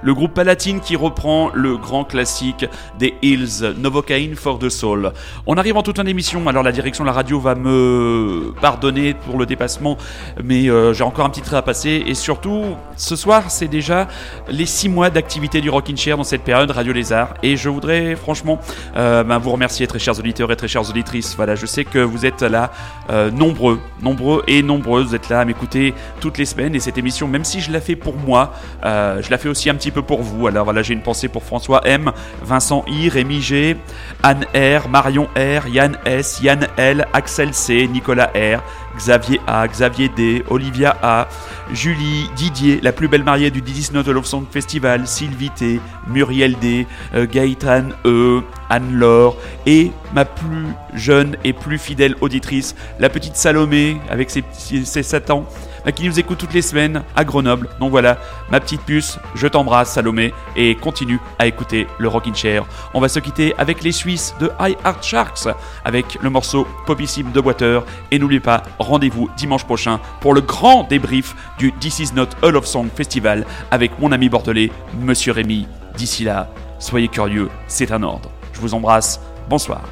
le 0.02 0.14
groupe 0.14 0.34
Palatine 0.34 0.80
qui 0.80 0.96
reprend 0.96 1.50
le 1.54 1.78
grand 1.78 2.04
classique 2.04 2.66
des 2.98 3.14
Hills, 3.22 3.72
Novocaine 3.78 4.34
for 4.34 4.58
the 4.58 4.68
Soul. 4.68 5.12
On 5.46 5.54
arrive 5.54 5.78
en 5.78 5.82
toute 5.82 5.96
fin 5.96 6.04
d'émission, 6.04 6.46
alors 6.46 6.62
la 6.62 6.72
direction 6.72 7.04
de 7.04 7.06
la 7.06 7.14
radio 7.14 7.40
va 7.40 7.54
me 7.54 8.52
pardonner 8.60 9.14
pour 9.14 9.38
le 9.38 9.46
dépassement, 9.46 9.96
mais 10.44 10.68
euh, 10.68 10.92
j'ai 10.92 11.04
encore 11.04 11.24
un 11.24 11.30
petit 11.30 11.40
trait 11.40 11.56
à 11.56 11.62
passer. 11.62 12.04
Et 12.06 12.12
surtout, 12.12 12.76
ce 12.98 13.16
soir, 13.16 13.50
c'est 13.50 13.68
déjà 13.68 14.08
les 14.50 14.66
six 14.66 14.90
mois 14.90 15.08
d'activité 15.08 15.62
du 15.62 15.70
Rockin' 15.70 15.96
Chair 15.96 16.18
dans 16.18 16.24
cette 16.24 16.42
période 16.42 16.70
Radio 16.70 16.92
Lézard. 16.92 17.32
Et 17.42 17.56
je 17.56 17.70
voudrais 17.70 18.14
franchement 18.14 18.60
euh, 18.98 19.24
ben, 19.24 19.38
vous 19.38 19.52
remercier, 19.52 19.86
très 19.86 19.98
chers 19.98 20.18
auditeurs 20.18 20.52
et 20.52 20.56
très 20.56 20.68
chères 20.68 20.86
auditrices. 20.90 21.34
Voilà, 21.34 21.54
je 21.54 21.64
sais 21.64 21.86
que 21.86 21.98
vous 21.98 22.26
êtes 22.26 22.42
là 22.42 22.72
euh, 23.08 23.30
nombreux, 23.30 23.80
nombreux 24.02 24.42
et 24.46 24.62
nombreuses. 24.62 25.06
Vous 25.06 25.14
êtes 25.14 25.30
là 25.30 25.40
à 25.40 25.44
m'écouter 25.46 25.94
toutes 26.20 26.36
les 26.36 26.44
semaines. 26.44 26.74
Et 26.74 26.80
cette 26.80 26.98
même 27.28 27.44
si 27.44 27.60
je 27.60 27.70
la 27.70 27.80
fais 27.80 27.96
pour 27.96 28.16
moi, 28.16 28.52
euh, 28.84 29.22
je 29.22 29.30
la 29.30 29.38
fais 29.38 29.48
aussi 29.48 29.70
un 29.70 29.74
petit 29.74 29.90
peu 29.90 30.02
pour 30.02 30.22
vous. 30.22 30.46
Alors 30.46 30.64
voilà, 30.64 30.82
j'ai 30.82 30.94
une 30.94 31.02
pensée 31.02 31.28
pour 31.28 31.44
François 31.44 31.80
M, 31.86 32.12
Vincent 32.42 32.84
I, 32.88 33.08
Rémi 33.08 33.40
G, 33.40 33.76
Anne 34.22 34.44
R, 34.54 34.88
Marion 34.88 35.28
R, 35.36 35.68
Yann 35.68 35.96
S, 36.04 36.40
Yann 36.42 36.66
L, 36.76 37.06
Axel 37.12 37.54
C, 37.54 37.88
Nicolas 37.88 38.30
R, 38.34 38.62
Xavier 38.96 39.40
A, 39.46 39.66
Xavier 39.68 40.08
D, 40.08 40.44
Olivia 40.48 40.96
A, 41.02 41.28
Julie, 41.72 42.30
Didier, 42.36 42.80
la 42.82 42.92
plus 42.92 43.08
belle 43.08 43.24
mariée 43.24 43.50
du 43.50 43.60
19 43.60 44.06
Love 44.08 44.24
Song 44.24 44.44
Festival, 44.50 45.06
Sylvie 45.06 45.50
T, 45.50 45.80
Muriel 46.08 46.56
D, 46.60 46.86
euh, 47.14 47.26
Gaëtan 47.26 47.88
E, 48.04 48.42
Anne-Laure 48.70 49.36
et 49.66 49.92
ma 50.14 50.24
plus 50.24 50.66
jeune 50.94 51.36
et 51.44 51.52
plus 51.52 51.78
fidèle 51.78 52.14
auditrice, 52.20 52.74
la 52.98 53.08
petite 53.08 53.36
Salomé 53.36 53.98
avec 54.10 54.30
ses, 54.30 54.44
ses 54.52 55.02
7 55.02 55.30
ans, 55.30 55.46
euh, 55.86 55.90
qui 55.90 56.04
nous 56.04 56.18
écoute 56.18 56.38
toutes 56.38 56.54
les 56.54 56.62
semaines 56.62 57.02
à 57.14 57.24
Grenoble. 57.24 57.68
Donc 57.80 57.90
voilà, 57.90 58.18
ma 58.50 58.60
petite 58.60 58.82
puce, 58.82 59.18
je 59.34 59.46
t'embrasse 59.46 59.92
Salomé 59.92 60.32
et 60.56 60.74
continue 60.74 61.20
à 61.38 61.46
écouter 61.46 61.86
le 61.98 62.08
Rockin' 62.08 62.34
Chair. 62.34 62.64
On 62.94 63.00
va 63.00 63.08
se 63.08 63.18
quitter 63.18 63.54
avec 63.58 63.82
les 63.82 63.92
Suisses 63.92 64.34
de 64.40 64.50
High 64.60 64.76
Art 64.84 65.02
Sharks 65.02 65.48
avec 65.84 66.18
le 66.20 66.30
morceau 66.30 66.66
Popissime 66.86 67.32
de 67.32 67.40
Water 67.40 67.84
et 68.10 68.18
n'oubliez 68.18 68.40
pas, 68.40 68.62
rendez-vous 68.78 69.30
dimanche 69.36 69.64
prochain 69.64 70.00
pour 70.20 70.34
le 70.34 70.40
grand 70.40 70.84
débrief 70.84 71.34
du 71.58 71.72
This 71.72 72.00
Is 72.00 72.12
Not 72.14 72.28
All 72.42 72.56
of 72.56 72.66
Song 72.66 72.88
Festival 72.94 73.46
avec 73.70 73.98
mon 73.98 74.12
ami 74.12 74.28
bordelais, 74.28 74.70
Monsieur 75.00 75.32
Rémi. 75.32 75.66
D'ici 75.96 76.24
là, 76.24 76.48
soyez 76.78 77.08
curieux, 77.08 77.48
c'est 77.68 77.92
un 77.92 78.02
ordre. 78.02 78.35
Je 78.56 78.60
vous 78.62 78.72
embrasse, 78.72 79.20
bonsoir. 79.50 79.82